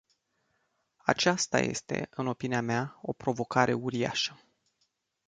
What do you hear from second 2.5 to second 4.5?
mea, o provocare uriașă.